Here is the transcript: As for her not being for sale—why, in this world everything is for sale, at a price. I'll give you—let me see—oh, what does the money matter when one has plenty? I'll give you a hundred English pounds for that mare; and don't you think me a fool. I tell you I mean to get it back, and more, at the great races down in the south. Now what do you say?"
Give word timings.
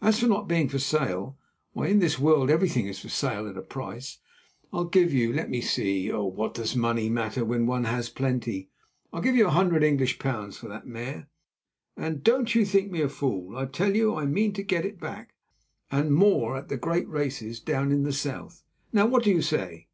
As 0.00 0.20
for 0.20 0.26
her 0.26 0.30
not 0.30 0.46
being 0.46 0.68
for 0.68 0.78
sale—why, 0.78 1.88
in 1.88 1.98
this 1.98 2.20
world 2.20 2.50
everything 2.50 2.86
is 2.86 3.00
for 3.00 3.08
sale, 3.08 3.48
at 3.48 3.56
a 3.56 3.62
price. 3.62 4.18
I'll 4.72 4.84
give 4.84 5.12
you—let 5.12 5.50
me 5.50 5.60
see—oh, 5.60 6.24
what 6.26 6.54
does 6.54 6.74
the 6.74 6.78
money 6.78 7.10
matter 7.10 7.44
when 7.44 7.66
one 7.66 7.82
has 7.82 8.08
plenty? 8.08 8.70
I'll 9.12 9.20
give 9.22 9.34
you 9.34 9.48
a 9.48 9.50
hundred 9.50 9.82
English 9.82 10.20
pounds 10.20 10.56
for 10.56 10.68
that 10.68 10.86
mare; 10.86 11.28
and 11.96 12.22
don't 12.22 12.54
you 12.54 12.64
think 12.64 12.92
me 12.92 13.02
a 13.02 13.08
fool. 13.08 13.56
I 13.56 13.64
tell 13.66 13.96
you 13.96 14.14
I 14.14 14.24
mean 14.24 14.52
to 14.52 14.62
get 14.62 14.84
it 14.86 15.00
back, 15.00 15.34
and 15.90 16.14
more, 16.14 16.56
at 16.56 16.68
the 16.68 16.76
great 16.76 17.08
races 17.08 17.58
down 17.58 17.90
in 17.90 18.04
the 18.04 18.12
south. 18.12 18.62
Now 18.92 19.06
what 19.06 19.24
do 19.24 19.32
you 19.32 19.42
say?" 19.42 19.88